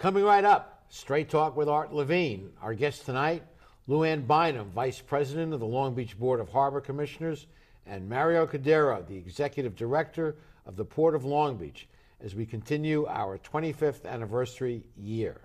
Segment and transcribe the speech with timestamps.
[0.00, 2.52] Coming right up, Straight Talk with Art Levine.
[2.62, 3.42] Our guest tonight,
[3.86, 7.46] Lou Anne Bynum, Vice President of the Long Beach Board of Harbor Commissioners,
[7.84, 11.86] and Mario Cordero, the Executive Director of the Port of Long Beach,
[12.18, 15.42] as we continue our 25th anniversary year.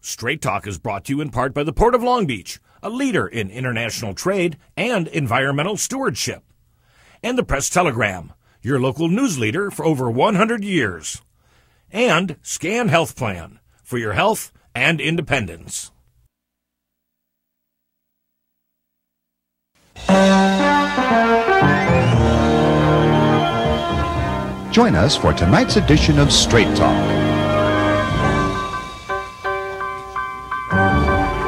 [0.00, 2.88] Straight Talk is brought to you in part by the Port of Long Beach, a
[2.88, 6.44] leader in international trade and environmental stewardship,
[7.20, 8.32] and the Press Telegram,
[8.62, 11.20] your local news leader for over 100 years
[11.92, 15.90] and Scan Health Plan for your health and independence.
[24.72, 26.96] Join us for tonight's edition of Straight Talk.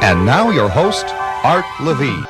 [0.02, 1.06] And now, your host,
[1.44, 2.26] Art Levine.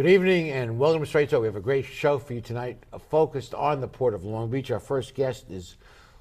[0.00, 1.42] Good evening and welcome to Straight Talk.
[1.42, 4.48] We have a great show for you tonight, uh, focused on the Port of Long
[4.48, 4.70] Beach.
[4.70, 5.76] Our first guest is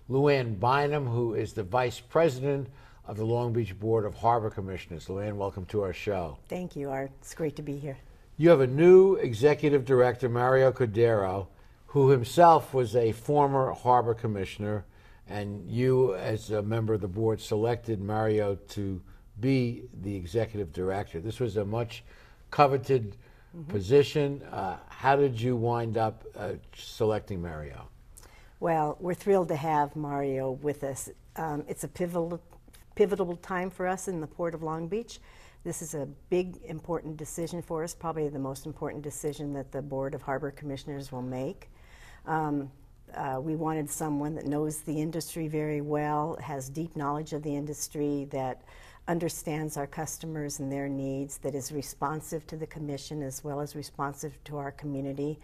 [0.10, 2.68] Lou Anne Bynum, who is the Vice President
[3.08, 5.08] of the Long Beach Board of Harbor Commissioners.
[5.08, 6.38] Lou Anne, welcome to our show.
[6.50, 7.12] Thank you, Art.
[7.22, 7.98] It's great to be here.
[8.36, 11.48] You have a new Executive Director, Mario Cordero,
[11.88, 14.84] who himself was a former Harbor Commissioner,
[15.26, 19.02] and you, as a member of the board, selected Mario to
[19.40, 21.22] be the Executive Director.
[21.22, 22.04] This was a much
[22.52, 23.16] coveted
[23.56, 23.72] mm-hmm.
[23.72, 24.42] position.
[24.52, 27.88] Uh, how did you wind up uh, selecting Mario?
[28.60, 31.10] Well, we're thrilled to have Mario with us.
[31.36, 32.42] Um, it's a pivotal,
[32.96, 35.20] pivotal time for us in the Port of Long Beach.
[35.64, 39.82] This is a big, important decision for us, probably the most important decision that the
[39.82, 41.70] Board of Harbor Commissioners will make.
[42.26, 42.72] Um,
[43.14, 47.54] uh, we wanted someone that knows the industry very well, has deep knowledge of the
[47.54, 48.62] industry, that
[49.08, 53.76] understands our customers and their needs, that is responsive to the Commission as well as
[53.76, 55.40] responsive to our community.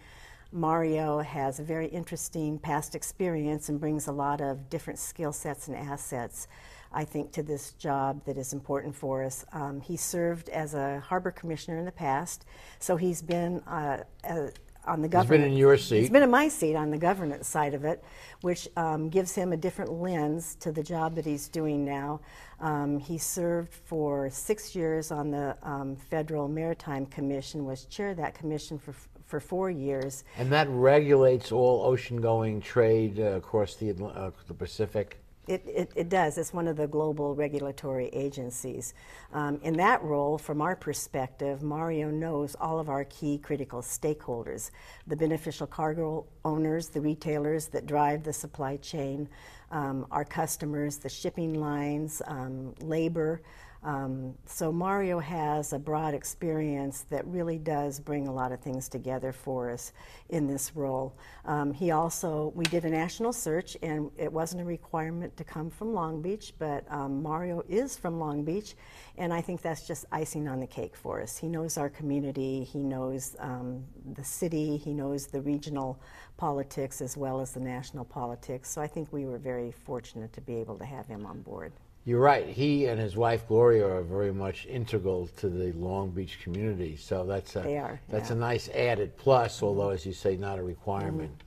[0.52, 5.68] Mario has a very interesting past experience and brings a lot of different skill sets
[5.68, 6.46] and assets,
[6.92, 9.44] I think, to this job that is important for us.
[9.52, 12.44] Um, he served as a harbor commissioner in the past,
[12.78, 14.50] so he's been uh, a,
[14.86, 15.40] on the government.
[15.40, 16.00] He's been in your seat.
[16.00, 18.02] He's been in my seat on the governance side of it,
[18.40, 22.20] which um, gives him a different lens to the job that he's doing now.
[22.60, 28.16] Um, he served for six years on the um, Federal Maritime Commission, was chair of
[28.18, 28.94] that commission for
[29.26, 30.22] for four years.
[30.38, 35.18] And that regulates all ocean-going trade uh, across the uh, the Pacific.
[35.46, 36.38] It, it, it, does.
[36.38, 38.94] It's one of the global regulatory agencies.
[39.32, 44.72] Um, in that role, from our perspective, Mario knows all of our key critical stakeholders
[45.06, 49.28] the beneficial cargo owners, the retailers that drive the supply chain,
[49.70, 53.40] um, our customers, the shipping lines, um, labor.
[53.82, 58.88] Um, so Mario has a broad experience that really does bring a lot of things
[58.88, 59.92] together for us
[60.28, 61.16] in this role.
[61.44, 65.70] Um, he also, we did a national search and it wasn't a requirement to come
[65.70, 68.74] from Long Beach, but um, Mario is from Long Beach
[69.18, 71.36] and I think that's just icing on the cake for us.
[71.36, 73.84] He knows our community, he knows um,
[74.14, 76.00] the city, he knows the regional
[76.36, 78.68] politics as well as the national politics.
[78.68, 81.72] So I think we were very fortunate to be able to have him on board.
[82.06, 82.46] You're right.
[82.46, 86.96] He and his wife Gloria are very much integral to the Long Beach community.
[86.96, 88.36] So that's a they are, that's yeah.
[88.36, 91.42] a nice added plus, although as you say, not a requirement.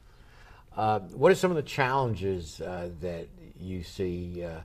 [0.74, 0.80] Mm-hmm.
[0.80, 4.60] Uh, what are some of the challenges uh, that you see uh,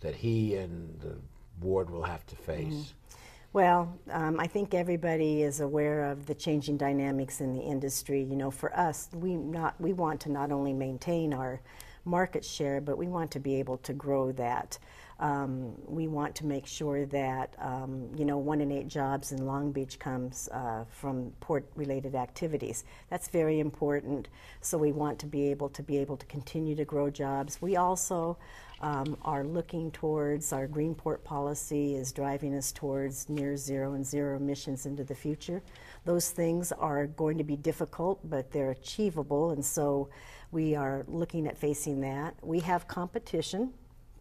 [0.00, 1.16] that he and the
[1.60, 2.74] board will have to face?
[2.74, 3.16] Mm-hmm.
[3.54, 8.22] Well, um, I think everybody is aware of the changing dynamics in the industry.
[8.22, 11.62] You know, for us, we not we want to not only maintain our
[12.08, 14.78] market share, but we want to be able to grow that.
[15.20, 19.44] Um, we want to make sure that um, you know one in eight jobs in
[19.46, 22.84] Long Beach comes uh, from port-related activities.
[23.10, 24.28] That's very important.
[24.60, 27.60] So we want to be able to be able to continue to grow jobs.
[27.60, 28.38] We also
[28.80, 34.06] um, are looking towards our green port policy is driving us towards near zero and
[34.06, 35.62] zero emissions into the future.
[36.04, 40.08] Those things are going to be difficult, but they're achievable, and so
[40.52, 42.34] we are looking at facing that.
[42.42, 43.72] We have competition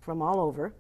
[0.02, 0.74] from all over.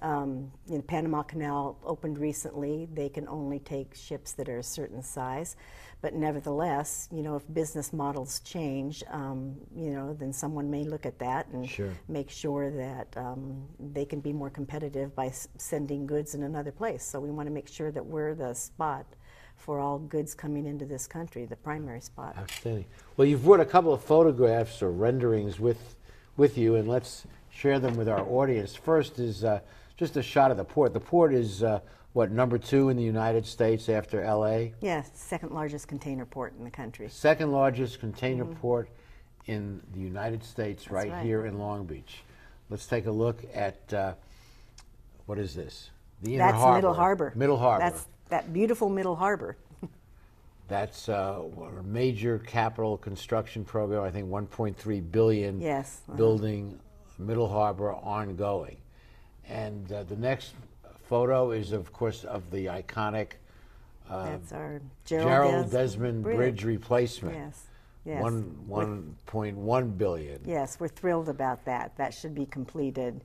[0.00, 0.50] Um,
[0.86, 5.56] Panama Canal opened recently, they can only take ships that are a certain size.
[6.04, 11.06] But nevertheless, you know, if business models change, um, you know, then someone may look
[11.06, 11.94] at that and sure.
[12.08, 17.02] make sure that um, they can be more competitive by sending goods in another place.
[17.02, 19.06] So we want to make sure that we're the spot
[19.56, 22.36] for all goods coming into this country, the primary spot.
[22.36, 22.84] Outstanding.
[23.16, 25.96] Well, you've brought a couple of photographs or renderings with
[26.36, 28.74] with you, and let's share them with our audience.
[28.74, 29.42] First is.
[29.42, 29.60] Uh,
[29.96, 30.92] just a shot of the port.
[30.92, 31.78] The port is uh,
[32.14, 34.72] what number two in the United States after L.A.
[34.80, 37.08] Yes, second largest container port in the country.
[37.10, 38.54] Second largest container mm-hmm.
[38.54, 38.88] port
[39.46, 42.22] in the United States, right, right, here in Long Beach.
[42.70, 44.14] let's take a look at uh,
[45.26, 45.90] what is this?
[46.22, 46.76] The Inner That's Harbor.
[46.76, 47.32] Middle Harbor.
[47.34, 47.84] Middle Harbor.
[47.84, 49.56] That's that beautiful Middle Harbor.
[50.68, 51.42] That's uh,
[51.78, 54.04] a major capital construction program.
[54.04, 55.60] I think 1.3 billion.
[55.60, 56.00] Yes.
[56.08, 56.16] Uh-huh.
[56.16, 56.78] Building
[57.18, 58.76] Middle Harbor ongoing,
[59.48, 60.54] and uh, the next
[61.08, 63.32] photo is, of course, of the iconic.
[64.08, 66.36] Uh, That's our Gerald, Gerald Desmond Bridge.
[66.36, 67.36] Bridge replacement.
[67.36, 67.62] Yes.
[68.04, 68.20] Yes.
[68.20, 70.40] One one point one billion.
[70.44, 71.96] Yes, we're thrilled about that.
[71.96, 73.22] That should be completed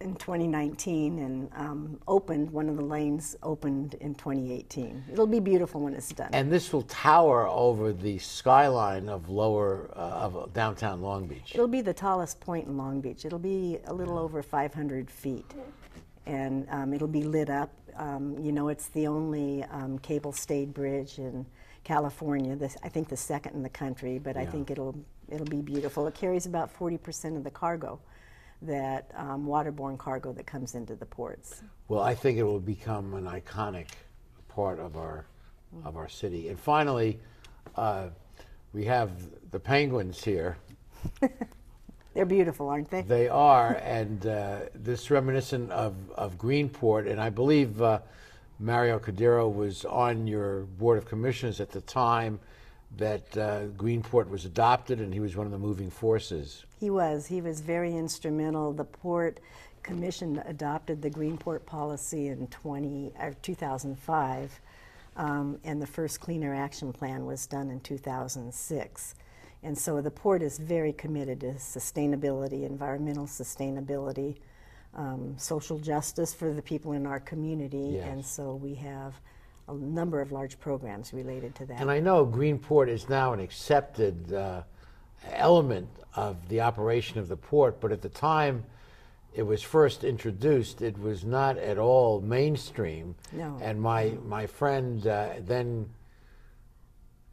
[0.00, 2.50] in 2019 and um, opened.
[2.50, 5.04] One of the lanes opened in 2018.
[5.10, 6.28] It'll be beautiful when it's done.
[6.32, 11.52] And this will tower over the skyline of lower uh, of downtown Long Beach.
[11.54, 13.24] It'll be the tallest point in Long Beach.
[13.24, 15.46] It'll be a little over 500 feet,
[16.28, 17.72] and um, it'll be lit up.
[17.96, 21.46] Um, you know, it's the only um, cable-stayed bridge in
[21.82, 22.54] California.
[22.54, 24.18] This, I think, the second in the country.
[24.18, 24.42] But yeah.
[24.42, 24.94] I think it'll
[25.28, 26.06] it'll be beautiful.
[26.06, 27.98] It carries about 40 percent of the cargo
[28.62, 31.62] that um, waterborne cargo that comes into the ports.
[31.88, 33.88] Well, I think it will become an iconic
[34.48, 35.26] part of our
[35.84, 36.48] of our city.
[36.48, 37.18] And finally,
[37.74, 38.08] uh,
[38.72, 39.10] we have
[39.50, 40.58] the penguins here.
[42.18, 43.02] They're beautiful, aren't they?
[43.02, 48.00] They are, and uh, this reminiscent of, of Greenport, and I believe uh,
[48.58, 52.40] Mario Cordero was on your board of commissioners at the time
[52.96, 56.64] that uh, Greenport was adopted, and he was one of the moving forces.
[56.80, 57.28] He was.
[57.28, 58.72] He was very instrumental.
[58.72, 59.38] The Port
[59.84, 64.60] Commission adopted the Greenport policy in 20, uh, 2005,
[65.16, 69.14] um, and the first Clean Air Action Plan was done in 2006.
[69.62, 74.36] And so the port is very committed to sustainability, environmental sustainability,
[74.94, 78.06] um, social justice for the people in our community, yes.
[78.08, 79.14] and so we have
[79.68, 81.80] a number of large programs related to that.
[81.80, 84.62] And I know Greenport is now an accepted uh,
[85.32, 88.64] element of the operation of the port, but at the time
[89.34, 93.14] it was first introduced, it was not at all mainstream.
[93.32, 93.58] No.
[93.60, 95.88] And my, my friend, uh, then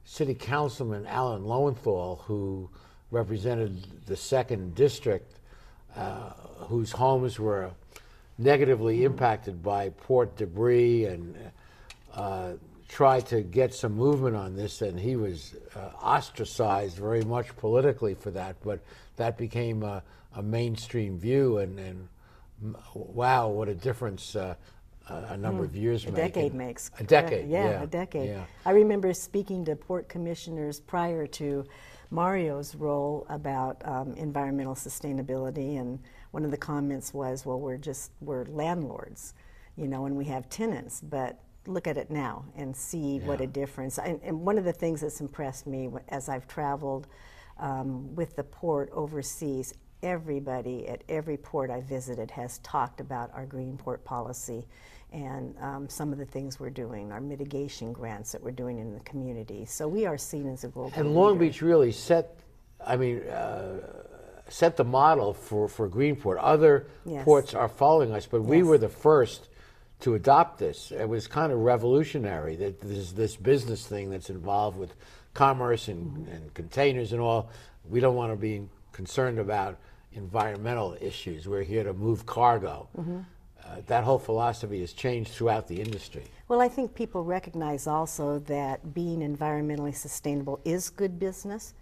[0.05, 2.69] City Councilman Alan Lowenthal, who
[3.11, 5.39] represented the second district,
[5.95, 6.29] uh,
[6.67, 7.71] whose homes were
[8.37, 11.35] negatively impacted by port debris and
[12.13, 12.51] uh,
[12.87, 18.13] tried to get some movement on this, and he was uh, ostracized very much politically
[18.13, 18.55] for that.
[18.63, 18.79] But
[19.15, 20.03] that became a,
[20.35, 22.07] a mainstream view, and, and,
[22.93, 24.55] wow, what a difference uh,
[25.09, 26.91] a number mm, of years a decade makes.
[26.99, 28.29] A decade, yeah, yeah, a decade.
[28.29, 28.45] Yeah.
[28.65, 31.65] I remember speaking to port commissioners prior to
[32.09, 35.99] Mario's role about um, environmental sustainability, and
[36.31, 39.33] one of the comments was, "Well, we're just we're landlords,
[39.75, 43.25] you know, and we have tenants, but look at it now and see yeah.
[43.25, 43.97] what a difference.
[43.97, 47.07] And, and, one of the things that's impressed me as I've traveled
[47.57, 49.73] um, with the port overseas,
[50.03, 54.67] everybody at every port I visited has talked about our green port policy
[55.15, 58.93] and um, some of the things we're doing, our mitigation grants that we're doing in
[58.93, 59.65] the community.
[59.65, 60.91] So we are seen as a global.
[60.95, 61.45] And Long leader.
[61.45, 62.39] Beach really set,
[62.85, 63.21] I mean.
[63.21, 63.79] Uh,
[64.47, 66.37] set the model for, for Greenport.
[66.39, 67.23] Other yes.
[67.23, 68.47] ports are following us, but yes.
[68.47, 69.49] we were the first
[70.01, 70.91] to adopt this.
[70.91, 74.93] It was kind of revolutionary that there's this business thing that's involved with
[75.33, 76.31] commerce and, mm-hmm.
[76.31, 77.49] and containers and all.
[77.89, 79.77] We don't want to be concerned about
[80.13, 81.47] environmental issues.
[81.47, 82.87] We're here to move cargo.
[82.97, 83.19] Mm-hmm.
[83.65, 86.23] Uh, that whole philosophy has changed throughout the industry.
[86.47, 91.73] Well, I think people recognize also that being environmentally sustainable is good business.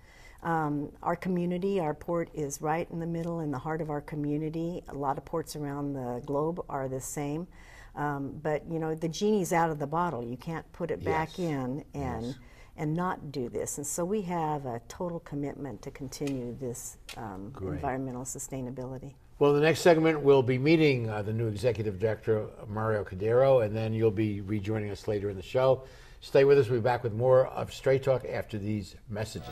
[0.44, 4.02] Um, our community, our port is right in the middle, in the heart of our
[4.02, 4.84] community.
[4.90, 7.48] A lot of ports around the globe are the same.
[7.96, 10.24] Um, but you know, the genie's out of the bottle.
[10.24, 12.36] You can't put it back in and yes.
[12.78, 13.78] and not do this.
[13.78, 19.14] And so we have a total commitment to continue this um, environmental sustainability.
[19.44, 23.76] Well, the next segment we'll be meeting uh, the new executive director Mario Cordero, and
[23.76, 25.84] then you'll be rejoining us later in the show.
[26.22, 26.70] Stay with us.
[26.70, 29.50] We'll be back with more of Straight Talk after these messages.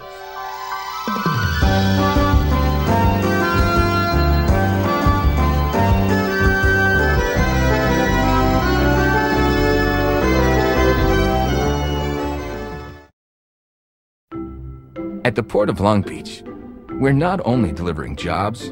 [15.25, 16.43] At the Port of Long Beach,
[16.91, 18.71] we're not only delivering jobs,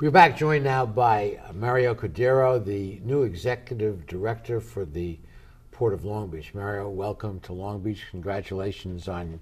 [0.00, 5.18] We're back joined now by Mario Cordero, the new executive director for the
[5.72, 6.54] Port of Long Beach.
[6.54, 8.06] Mario, welcome to Long Beach.
[8.12, 9.40] Congratulations on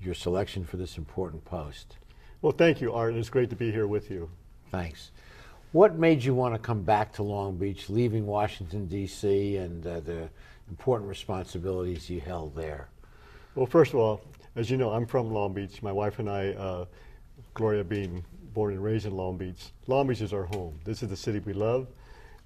[0.00, 1.98] your selection for this important post.
[2.40, 3.14] Well, thank you, Art.
[3.14, 4.28] It's great to be here with you.
[4.72, 5.12] Thanks.
[5.70, 10.00] What made you want to come back to Long Beach, leaving Washington, D.C., and uh,
[10.00, 10.28] the
[10.68, 12.88] important responsibilities you held there?
[13.54, 14.20] Well, first of all,
[14.56, 15.80] as you know, I'm from Long Beach.
[15.80, 16.86] My wife and I, uh,
[17.54, 20.78] Gloria being born and raised in Long Beach, Long Beach is our home.
[20.84, 21.86] This is the city we love.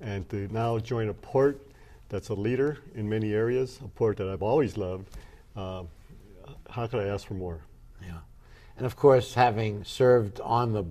[0.01, 1.67] And to now join a port
[2.09, 5.09] that's a leader in many areas, a port that I've always loved,
[5.57, 5.85] uh,
[6.71, 7.61] how could I ask for more?
[8.03, 8.19] Yeah.
[8.77, 10.85] And of course, having served on the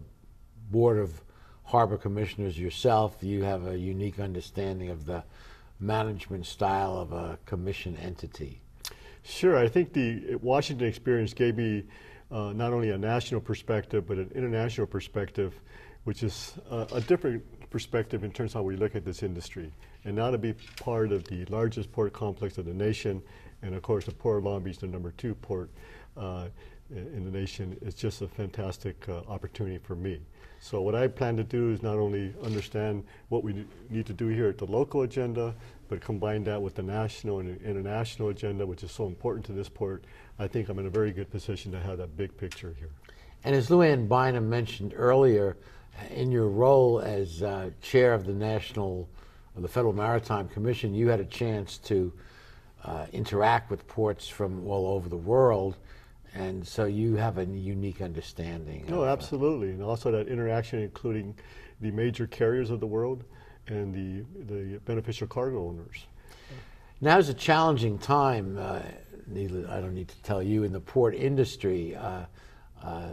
[0.71, 1.21] board of
[1.63, 5.23] harbor commissioners yourself, you have a unique understanding of the
[5.79, 8.61] management style of a commission entity.
[9.23, 9.57] Sure.
[9.57, 11.83] I think the Washington experience gave me
[12.31, 15.59] uh, not only a national perspective, but an international perspective,
[16.03, 19.71] which is uh, a different perspective in terms of how we look at this industry.
[20.05, 23.21] And now to be part of the largest port complex of the nation,
[23.61, 25.69] and of course the Port of Long Beach, the number two port
[26.15, 26.45] uh,
[26.91, 30.19] in the nation, is just a fantastic uh, opportunity for me.
[30.59, 34.27] So what I plan to do is not only understand what we need to do
[34.27, 35.53] here at the local agenda,
[35.89, 39.69] but combine that with the national and international agenda, which is so important to this
[39.69, 40.05] port.
[40.37, 42.89] I think I'm in a very good position to have that big picture here.
[43.43, 45.57] And as Lou Anne Bynum mentioned earlier,
[46.09, 49.07] in your role as uh, chair of the National,
[49.55, 52.11] of the Federal Maritime Commission, you had a chance to
[52.83, 55.77] uh, interact with ports from all over the world,
[56.33, 58.85] and so you have a unique understanding.
[58.89, 61.35] No, of, uh, absolutely, and also that interaction, including
[61.81, 63.23] the major carriers of the world
[63.67, 66.05] and the the beneficial cargo owners.
[67.01, 68.57] Now is a challenging time.
[68.57, 68.81] Uh,
[69.27, 71.95] needless, I don't need to tell you in the port industry.
[71.95, 72.25] Uh,
[72.83, 73.09] uh,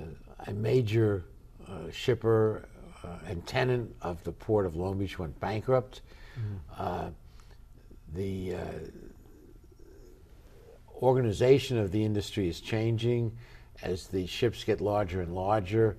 [0.46, 1.24] a major
[1.68, 2.68] uh, shipper
[3.04, 6.02] uh, and tenant of the port of Long Beach went bankrupt.
[6.78, 7.10] Uh,
[8.14, 8.54] the
[11.00, 13.36] organization of the industry is changing
[13.82, 15.96] as the ships get larger and larger.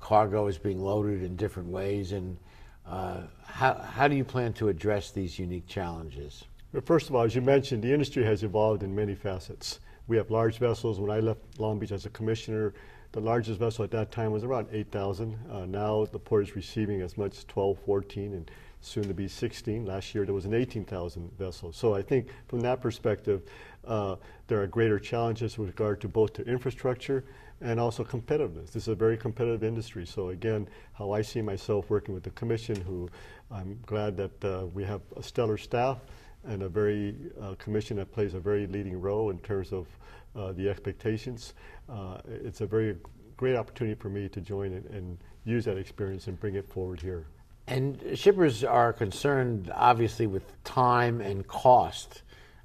[0.00, 2.36] cargo is being loaded in different ways, and
[2.84, 6.44] how, how do you plan to address these unique challenges?
[6.84, 9.80] First of all, as you mentioned, the industry has evolved in many facets.
[10.08, 11.00] We have large vessels.
[11.00, 12.74] When I left Long Beach as a commissioner,
[13.12, 15.38] the largest vessel at that time was around 8,000.
[15.50, 18.50] Uh, now the port is receiving as much as 12, 14, and
[18.82, 19.86] soon to be 16.
[19.86, 21.72] Last year there was an 18,000 vessel.
[21.72, 23.42] So I think from that perspective,
[23.86, 24.16] uh,
[24.46, 27.24] there are greater challenges with regard to both to infrastructure
[27.62, 28.66] and also competitiveness.
[28.72, 30.04] This is a very competitive industry.
[30.04, 33.08] So again, how I see myself working with the commission, who
[33.50, 36.00] I'm glad that uh, we have a stellar staff
[36.46, 39.86] and a very uh, commission that plays a very leading role in terms of
[40.34, 41.54] uh, the expectations.
[41.88, 42.96] Uh, it's a very
[43.36, 47.00] great opportunity for me to join and, and use that experience and bring it forward
[47.00, 47.26] here.
[47.66, 52.22] And shippers are concerned, obviously, with time and cost,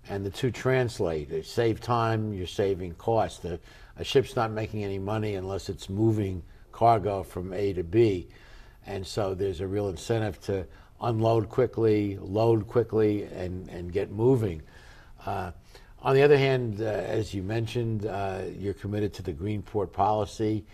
[0.08, 1.30] and the two translate.
[1.30, 3.46] They save time, you're saving cost.
[3.46, 3.60] A
[4.04, 8.30] ship's not making any money unless it's moving cargo from A to B,
[8.86, 10.66] and so there's a real incentive to
[11.02, 14.62] unload quickly, load quickly, and, and get moving.
[15.26, 15.52] Uh,
[16.02, 19.94] on the other hand, uh, as you mentioned, uh, you're committed to the green port
[19.94, 20.66] policy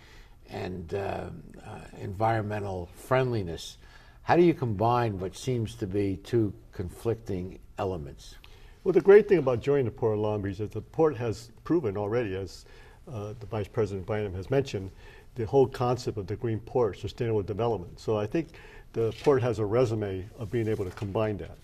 [0.48, 1.28] and uh,
[1.66, 3.76] uh, environmental friendliness.
[4.22, 8.36] How do you combine what seems to be two conflicting elements?
[8.84, 11.16] Well, the great thing about joining the Port of Long Beach is that the port
[11.16, 12.64] has proven already, as
[13.12, 14.90] uh, the Vice President Bynum has mentioned,
[15.34, 18.00] the whole concept of the green port, sustainable development.
[18.00, 18.48] So I think
[18.92, 21.58] the port has a resume of being able to combine that.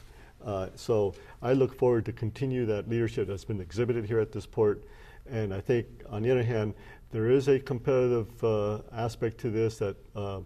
[0.44, 4.46] Uh, so I look forward to continue that leadership that's been exhibited here at this
[4.46, 4.84] port.
[5.30, 6.74] And I think, on the other hand,
[7.10, 10.42] there is a competitive uh, aspect to this that uh, uh,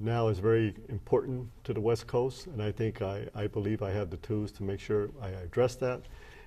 [0.00, 2.48] now is very important to the West Coast.
[2.48, 5.76] And I think I, I believe I have the tools to make sure I address
[5.76, 6.02] that.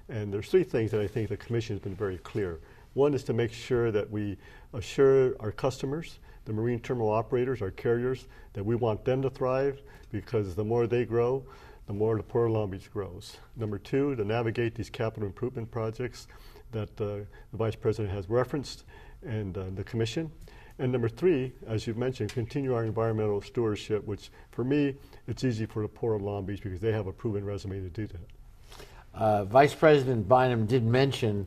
[0.09, 2.59] And there's three things that I think the Commission has been very clear.
[2.93, 4.37] One is to make sure that we
[4.73, 9.81] assure our customers, the marine terminal operators, our carriers, that we want them to thrive
[10.11, 11.43] because the more they grow,
[11.87, 13.37] the more the Port of Long Beach grows.
[13.55, 16.27] Number two, to navigate these capital improvement projects
[16.71, 18.83] that uh, the Vice President has referenced
[19.25, 20.31] and uh, the Commission.
[20.79, 24.95] And number three, as you've mentioned, continue our environmental stewardship, which for me,
[25.27, 27.89] it's easy for the Port of Long Beach because they have a proven resume to
[27.89, 28.83] do that.
[29.13, 31.45] Uh, Vice President Bynum did mention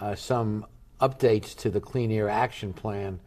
[0.00, 0.64] uh, some
[1.00, 3.20] updates to the Clean Air Action Plan.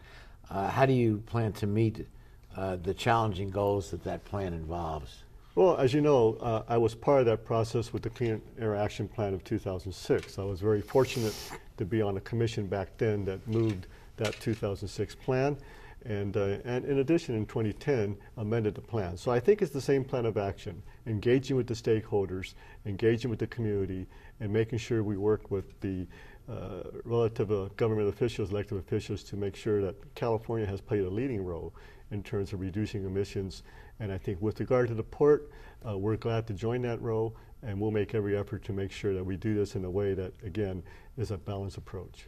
[0.56, 2.08] Uh, how do you plan to meet
[2.56, 5.24] uh, the challenging goals that that plan involves?
[5.56, 8.74] Well, as you know, uh, I was part of that process with the Clean Air
[8.74, 10.40] Action Plan of 2006.
[10.40, 11.36] I was very fortunate
[11.76, 15.58] to be on a commission back then that moved that 2006 plan.
[16.06, 19.18] And, uh, and in addition, in 2010, amended the plan.
[19.18, 22.54] So I think it's the same plan of action, engaging with the stakeholders,
[22.86, 24.08] engaging with the community,
[24.40, 26.08] and making sure we work with the
[26.50, 31.10] uh, relative uh, government officials, elected officials, to make sure that California has played a
[31.10, 31.74] leading role
[32.12, 33.64] in terms of reducing emissions
[34.00, 35.50] and I think with regard to the port,
[35.88, 39.14] uh, we're glad to join that role, and we'll make every effort to make sure
[39.14, 40.84] that we do this in a way that, again,
[41.18, 42.28] is a balanced approach.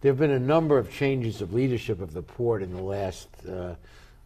[0.00, 3.28] There have been a number of changes of leadership of the port in the last
[3.46, 3.74] uh,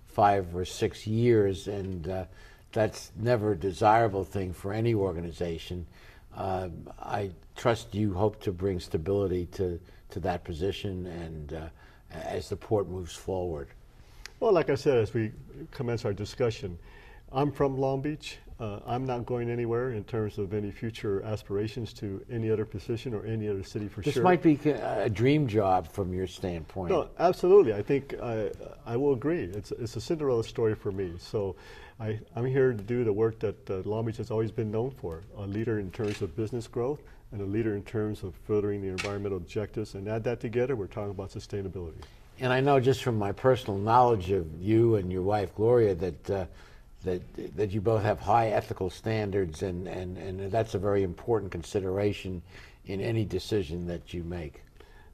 [0.07, 2.25] five or six years, and uh,
[2.73, 5.87] that's never a desirable thing for any organization.
[6.37, 6.69] Uh,
[7.01, 11.69] I trust you hope to bring stability to, to that position and uh,
[12.13, 13.69] as the port moves forward.
[14.39, 15.33] Well, like I said, as we
[15.71, 16.79] commence our discussion,
[17.33, 18.39] I'm from Long Beach.
[18.59, 23.13] Uh, I'm not going anywhere in terms of any future aspirations to any other position
[23.13, 24.23] or any other city for this sure.
[24.23, 26.91] This might be a dream job from your standpoint.
[26.91, 27.75] No, absolutely.
[27.75, 28.51] I think I,
[28.87, 29.45] I will agree.
[29.45, 31.13] It's, it's a Cinderella story for me.
[31.19, 31.57] So
[31.99, 34.91] I, I'm here to do the work that uh, Long Beach has always been known
[34.91, 37.01] for, a leader in terms of business growth
[37.33, 39.95] and a leader in terms of furthering the environmental objectives.
[39.95, 42.03] And add that together, we're talking about sustainability
[42.41, 46.31] and I know just from my personal knowledge of you and your wife Gloria that
[46.31, 46.47] uh,
[47.05, 51.53] that that you both have high ethical standards, and, and, and that's a very important
[51.53, 52.43] consideration
[52.87, 54.63] in any decision that you make.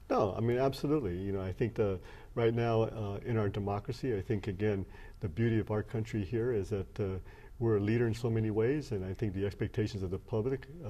[0.09, 1.17] No, I mean absolutely.
[1.17, 1.99] You know, I think the
[2.35, 4.85] right now uh, in our democracy, I think again
[5.21, 7.19] the beauty of our country here is that uh,
[7.59, 10.67] we're a leader in so many ways, and I think the expectations of the public
[10.85, 10.89] uh,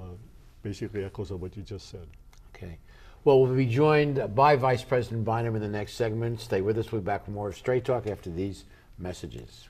[0.63, 2.07] basically echoes of what you just said.
[2.55, 2.77] Okay.
[3.25, 6.41] Well, we'll be joined by Vice President Bynum in the next segment.
[6.41, 6.91] Stay with us.
[6.91, 8.65] We'll be back with more Straight Talk after these
[8.97, 9.69] messages.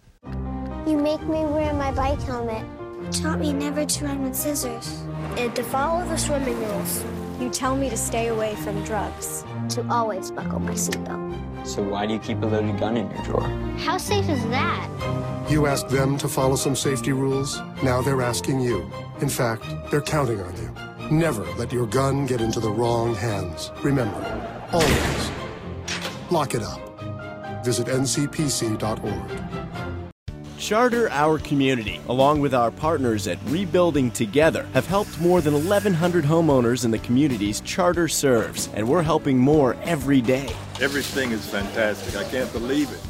[1.01, 2.63] You make me wear my bike helmet.
[3.01, 5.01] You taught me never to run with scissors.
[5.35, 7.03] And to follow the swimming rules.
[7.39, 9.43] You tell me to stay away from drugs.
[9.69, 11.65] To always buckle my seatbelt.
[11.65, 13.49] So why do you keep a loaded gun in your drawer?
[13.79, 15.47] How safe is that?
[15.49, 17.59] You asked them to follow some safety rules.
[17.81, 18.87] Now they're asking you.
[19.21, 20.71] In fact, they're counting on you.
[21.09, 23.71] Never let your gun get into the wrong hands.
[23.81, 24.21] Remember,
[24.71, 25.31] always
[26.29, 27.65] lock it up.
[27.65, 29.60] Visit ncpc.org.
[30.71, 36.23] Charter Our Community, along with our partners at Rebuilding Together, have helped more than 1,100
[36.23, 40.47] homeowners in the communities Charter serves, and we're helping more every day.
[40.79, 42.15] Everything is fantastic.
[42.15, 43.01] I can't believe it.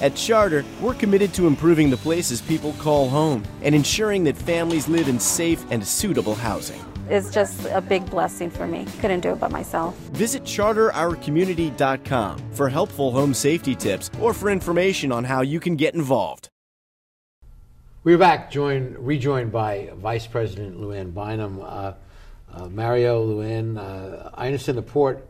[0.00, 4.88] At Charter, we're committed to improving the places people call home and ensuring that families
[4.88, 6.82] live in safe and suitable housing.
[7.10, 8.86] It's just a big blessing for me.
[9.02, 9.94] Couldn't do it by myself.
[10.14, 15.94] Visit charterourcommunity.com for helpful home safety tips or for information on how you can get
[15.94, 16.48] involved.
[18.06, 21.60] We're back, joined, rejoined by Vice President Lou Anne Bynum.
[21.60, 21.94] Uh,
[22.54, 25.28] uh, Mario, Lou Anne, uh, I understand the port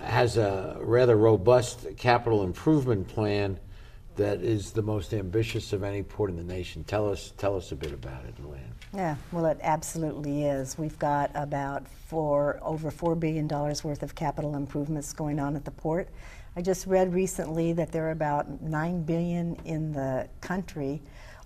[0.00, 3.60] has a rather robust capital improvement plan
[4.16, 6.84] that is the most ambitious of any port in the nation.
[6.84, 8.74] Tell us, tell us a bit about it, Lou Anne.
[8.94, 10.78] Yeah, well, it absolutely is.
[10.78, 15.70] We've got about four, over $4 billion worth of capital improvements going on at the
[15.70, 16.08] port.
[16.56, 21.02] I just read recently that there are about 9 billion in the country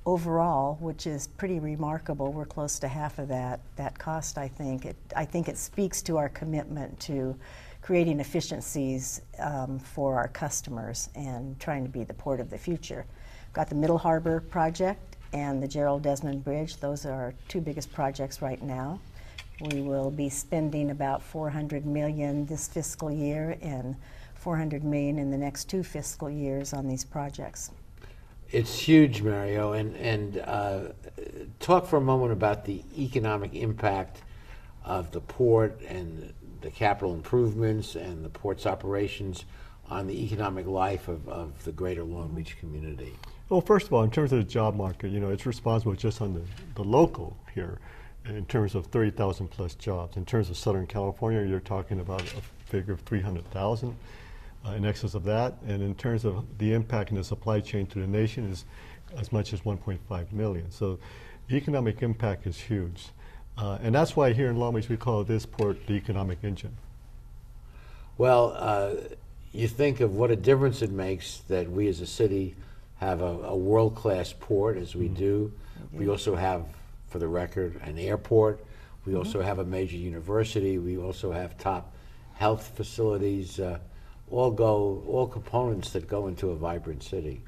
[0.09, 2.33] overall, which is pretty remarkable.
[2.33, 4.87] We're close to half of that, that cost, I think.
[4.87, 7.37] It, I think it speaks to our commitment to
[7.83, 13.05] creating efficiencies um, for our customers and trying to be the port of the future.
[13.53, 16.79] Got the Middle Harbor project and the Gerald Desmond Bridge.
[16.79, 18.99] Those are our two biggest projects right now.
[19.61, 23.94] We will be spending about 400 million this fiscal year and
[24.37, 27.73] 400 million in the next two fiscal years on these projects.
[28.51, 30.81] It's huge, Mario, and and uh,
[31.61, 34.23] talk for a moment about the economic impact
[34.85, 36.33] of the port and
[36.63, 39.45] the capital improvements and the port's operations
[39.91, 43.15] on the economic life of, of the greater Long Beach community?
[43.49, 46.21] Well, first of all, in terms of the job market, you know, it's responsible just
[46.21, 46.43] on the,
[46.75, 47.79] the local here
[48.27, 50.17] in terms of 30,000 plus jobs.
[50.17, 53.97] In terms of Southern California, you're talking about a figure of 300,000
[54.66, 55.57] uh, in excess of that.
[55.66, 58.64] And in terms of the impact in the supply chain to the nation is
[59.16, 60.71] as much as 1.5 million.
[60.71, 60.99] So
[61.49, 63.09] the economic impact is huge.
[63.57, 66.77] Uh, and that's why here in Long Beach we call this port the economic engine.
[68.16, 68.94] Well, uh,
[69.53, 72.55] you think of what a difference it makes that we as a city
[72.99, 75.18] have a, a world class port as we mm -hmm.
[75.18, 75.53] do.
[75.92, 76.64] We also have,
[77.09, 78.59] for the record, an airport.
[79.05, 79.25] We mm -hmm.
[79.25, 80.79] also have a major university.
[80.79, 81.92] We also have top
[82.35, 83.59] health facilities.
[83.59, 83.79] Uh,
[84.31, 87.41] all go, all components that go into a vibrant city.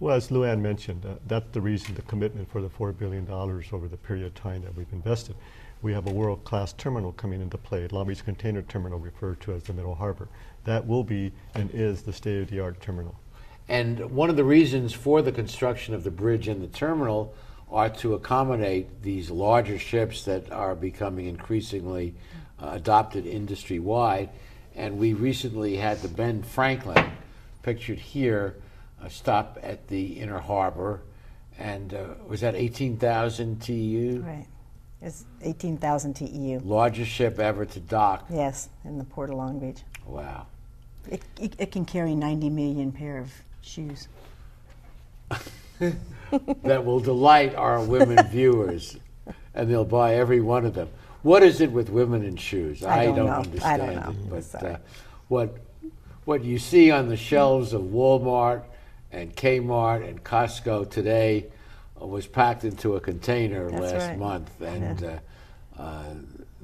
[0.00, 3.30] Well, as Lou Anne mentioned, uh, that's the reason the commitment for the $4 billion
[3.30, 5.36] over the period of time that we've invested.
[5.80, 9.64] We have a world-class terminal coming into play, Long Beach Container Terminal, referred to as
[9.64, 10.28] the Middle Harbor.
[10.64, 13.16] That will be and is the state-of-the-art terminal.
[13.68, 17.34] And one of the reasons for the construction of the bridge and the terminal
[17.70, 22.14] are to accommodate these larger ships that are becoming increasingly
[22.60, 24.28] uh, adopted industry-wide.
[24.74, 27.10] And we recently had the Ben Franklin,
[27.62, 28.56] pictured here,
[29.02, 31.02] a stop at the Inner Harbor,
[31.58, 34.22] and uh, was that 18,000 TEU?
[34.26, 34.46] Right.
[35.00, 36.60] It's 18,000 TEU.
[36.64, 38.26] Largest ship ever to dock.
[38.30, 39.82] Yes, in the Port of Long Beach.
[40.06, 40.46] Wow.
[41.10, 43.32] It, it, it can carry 90 million pair of
[43.62, 44.08] shoes.
[45.80, 48.96] that will delight our women viewers,
[49.54, 50.88] and they'll buy every one of them.
[51.22, 52.84] What is it with women in shoes?
[52.84, 54.36] I don't, don't understand I don't know.
[54.36, 54.46] it.
[54.52, 54.76] But uh,
[55.28, 55.56] what
[56.24, 58.62] what you see on the shelves of Walmart
[59.10, 61.46] and Kmart and Costco today
[62.00, 64.18] uh, was packed into a container That's last right.
[64.18, 65.18] month, and Yeah.
[65.78, 66.14] uh, uh,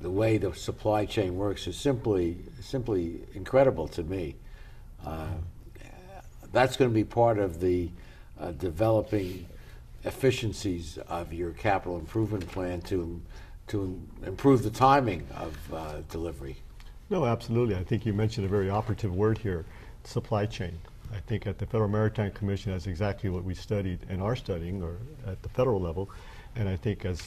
[0.00, 4.36] the way the supply chain works is simply simply incredible to me.
[5.04, 5.26] Uh,
[6.52, 7.90] that's going to be part of the
[8.40, 9.46] uh, developing
[10.04, 13.20] efficiencies of your capital improvement plan to
[13.68, 16.56] to improve the timing of uh, delivery.
[17.10, 17.76] No, absolutely.
[17.76, 19.64] I think you mentioned a very operative word here,
[20.04, 20.78] supply chain.
[21.14, 24.82] I think at the Federal Maritime Commission, that's exactly what we studied and are studying,
[24.82, 26.10] or at the federal level.
[26.56, 27.22] And I think, as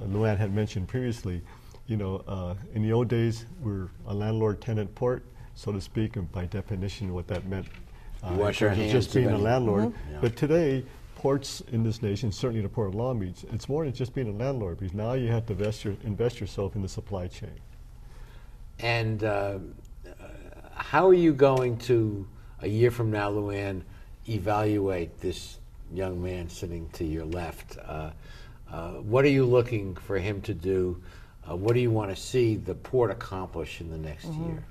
[0.00, 1.40] uh, Lou Anne had mentioned previously,
[1.86, 6.30] you know, uh, in the old days, we're a landlord-tenant port, so to speak, and
[6.32, 7.66] by definition, what that meant
[8.28, 9.84] You wash your in terms of hands just being a landlord.
[9.84, 9.94] Mhm.
[10.10, 10.18] Yeah.
[10.20, 10.84] But today,
[11.22, 14.28] ports in this nation, certainly the Port of Long Beach, it's more than just being
[14.28, 17.60] a landlord, because now you have to invest, your, invest yourself in the supply chain.
[18.80, 19.60] And uh,
[20.74, 22.26] how are you going to,
[22.60, 23.84] a year from now, Lou Anne,
[24.28, 25.58] evaluate this
[25.94, 27.78] young man sitting to your left?
[27.78, 28.10] Uh,
[28.72, 31.00] uh, what are you looking for him to do?
[31.48, 34.48] Uh, what do you want to see the port accomplish in the next Mhm.
[34.48, 34.64] year?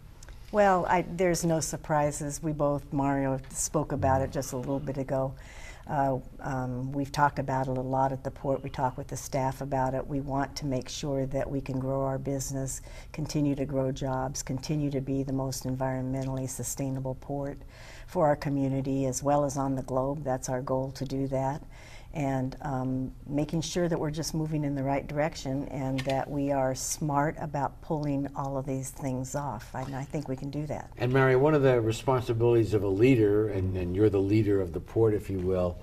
[0.52, 2.44] Well, I, there's no surprises.
[2.44, 5.34] We both, Mario spoke about it just a little bit ago.
[5.88, 8.64] Uh, um, we've talked about it a lot at the port.
[8.64, 10.06] We talk with the staff about it.
[10.06, 14.44] We want to make sure that we can grow our business, continue to grow jobs,
[14.44, 17.58] continue to be the most environmentally sustainable port
[18.08, 20.24] for our community as well as on the globe.
[20.24, 21.64] That's our goal to do that.
[22.14, 26.52] And um, making sure that we're just moving in the right direction and that we
[26.52, 29.74] are smart about pulling all of these things off.
[29.74, 30.92] And I think we can do that.
[30.98, 34.74] And Mary, one of the responsibilities of a leader, and, and you're the leader of
[34.74, 35.78] the port, if you will,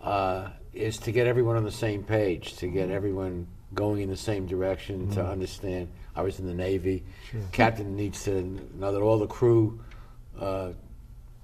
[0.00, 4.16] uh, is to get everyone on the same page, to get everyone going in the
[4.16, 5.30] same direction, to Mhm.
[5.32, 5.88] understand.
[6.14, 7.04] I was in the Navy.
[7.30, 7.40] Sure.
[7.52, 8.42] Captain needs to
[8.78, 9.80] know that all the crew
[10.38, 10.72] uh,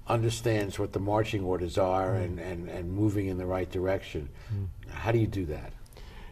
[0.07, 2.23] understands what the marching orders are Mm.
[2.23, 4.29] and, and, and moving in the right direction.
[4.89, 5.71] How do you do that?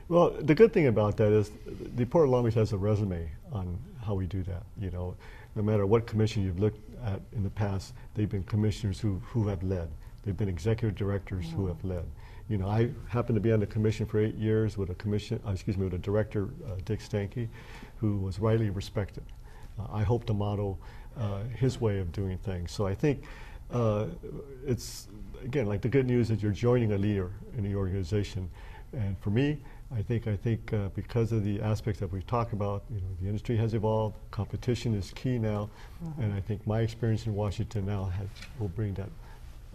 [0.10, 1.52] Well, the good thing about that is
[1.96, 4.64] the Port of Long Beach has a resume on how we do that.
[4.78, 5.16] You know,
[5.56, 9.48] no matter what commission you've looked at in the past, they've been commissioners who, who
[9.48, 9.90] have led.
[10.24, 12.04] They've been executive directors who have led.
[12.50, 15.40] You know, I happened to be on the commission for eight years with a commission,
[15.48, 17.48] uh, excuse me, with a director, uh, Dick Steinke,
[17.98, 19.24] who was rightly respected.
[19.80, 20.78] Uh, I hope to model
[21.18, 22.72] uh, his way of doing things.
[22.72, 23.24] So I think
[23.72, 24.08] uh,
[24.66, 25.08] it's
[25.44, 28.50] again like the good news is you're joining a leader in the organization,
[28.94, 29.58] and for me,
[29.96, 33.08] I think I think uh, because of the aspects that we've talked about, you know,
[33.22, 34.16] the industry has evolved.
[34.32, 35.70] Competition is key now,
[36.04, 36.24] Mhm.
[36.24, 38.28] and I think my experience in Washington now has,
[38.60, 39.10] will bring that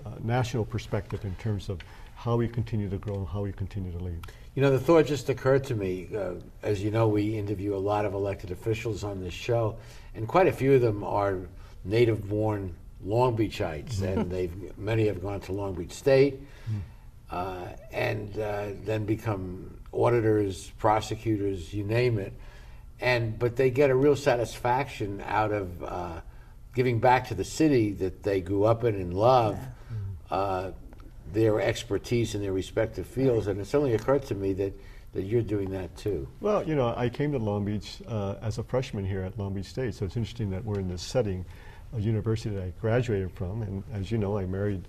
[0.05, 1.81] uh, national perspective in terms of
[2.15, 4.21] how we continue to grow and how we continue to lead.
[4.55, 6.09] You know, the thought just occurred to me.
[6.15, 9.77] Uh, as you know, we interview a lot of elected officials on this show,
[10.15, 11.41] and quite a few of them are
[11.85, 16.41] native-born Long Beachites, and they've many have gone to Long Beach State,
[17.31, 22.33] uh, and uh, then become auditors, prosecutors, you name it.
[23.01, 26.21] And but they get a real satisfaction out of uh,
[26.75, 29.59] giving back to the city that they grew up in and love.
[30.31, 30.73] Uh,
[31.33, 34.73] their expertise in their respective fields, and it suddenly occurred to me that,
[35.13, 36.27] that you're doing that too.
[36.41, 39.55] Well, you know, I came to Long Beach uh, as a freshman here at Long
[39.55, 41.45] Beach State, so it's interesting that we're in this setting,
[41.95, 44.87] a university that I graduated from, and as you know, I married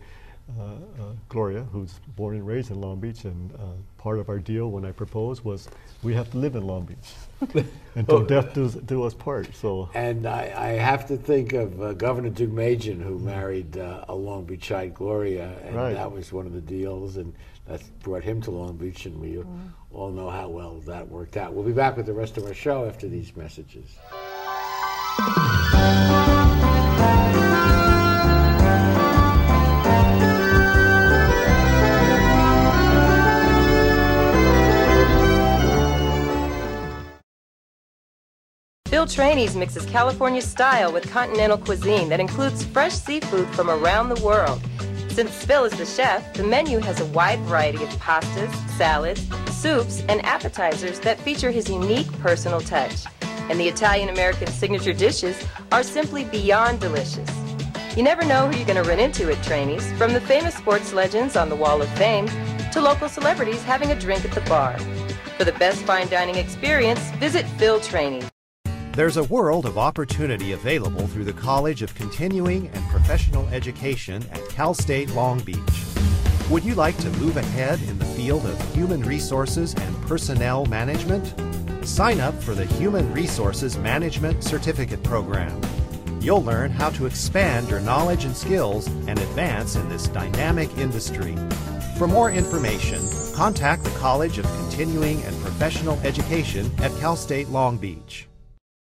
[0.58, 3.58] uh, uh, Gloria, who's born and raised in Long Beach, and uh,
[3.98, 5.68] part of our deal when I proposed was
[6.04, 8.24] we have to live in Long Beach until Oh.
[8.26, 9.54] death do, do us part.
[9.54, 14.16] So, And I, I have to think of uh, Governor Deukmejian, who married uh, a
[14.16, 15.94] Long Beachite Gloria, and Right.
[15.94, 17.34] that was one of the deals, and
[17.66, 19.68] that brought him to Long Beach, and we Mm-hmm.
[19.92, 21.54] all know how well that worked out.
[21.54, 23.98] We'll be back with the rest of our show after these messages.
[38.98, 44.20] Phil Trani's mixes California style with continental cuisine that includes fresh seafood from around the
[44.24, 44.60] world.
[45.10, 50.04] Since Phil is the chef, the menu has a wide variety of pastas, salads, soups,
[50.10, 53.06] and appetizers that feature his unique personal touch.
[53.50, 57.30] And the Italian American signature dishes are simply beyond delicious.
[57.96, 60.94] You never know who you're going to run into at Trani's, from the famous sports
[60.94, 62.28] legends on the Wall of Fame
[62.72, 64.78] to local celebrities having a drink at the bar.
[65.38, 68.30] For the best fine dining experience, visit Phil Trani's.
[68.92, 74.48] There's a world of opportunity available through the College of Continuing and Professional Education at
[74.50, 75.86] Cal State Long Beach.
[76.50, 81.34] Would you like to move ahead in the field of human resources and personnel management?
[81.88, 85.60] Sign up for the Human Resources Management Certificate Program.
[86.20, 91.36] You'll learn how to expand your knowledge and skills and advance in this dynamic industry.
[91.98, 93.00] For more information,
[93.34, 98.28] contact the College of Continuing and Professional Education at Cal State Long Beach.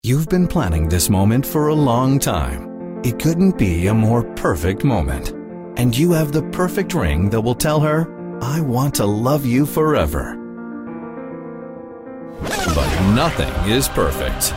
[0.03, 3.01] You've been planning this moment for a long time.
[3.03, 5.31] It couldn't be a more perfect moment.
[5.79, 8.07] And you have the perfect ring that will tell her,
[8.41, 10.42] I want to love you forever.
[13.03, 14.51] But nothing is perfect.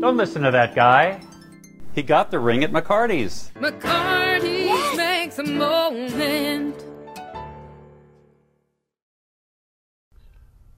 [0.00, 1.22] Don't listen to that guy.
[1.94, 3.50] He got the ring at McCarty's.
[3.54, 6.83] McCarty's makes a moment.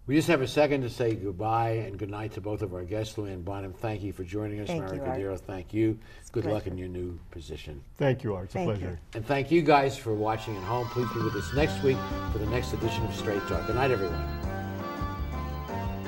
[0.07, 2.85] We just have a second to say goodbye and good night to both of our
[2.85, 3.73] guests, Lou Anne Bynum.
[3.73, 4.69] Thank you for joining us.
[4.69, 5.99] Thank Mary you, Cordero, thank you.
[6.21, 7.83] It's a Good luck in your new position.
[7.97, 8.45] thank you, Art.
[8.45, 8.79] It's Thank a you.
[8.79, 9.01] pleasure.
[9.15, 10.87] And thank you guys for watching at home.
[10.91, 11.97] Please be with us next week
[12.31, 13.67] for the next edition of Straight Talk.
[13.67, 14.25] Good night, everyone.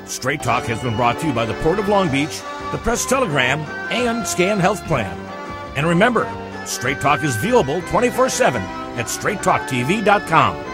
[0.06, 3.04] Straight Talk has been brought to you by the Port of Long Beach, the Press
[3.04, 3.58] Telegram,
[3.90, 5.16] and Scan Health Plan.
[5.76, 6.30] And remember,
[6.66, 10.67] Straight Talk is viewable 24 7 at straighttalktv.com.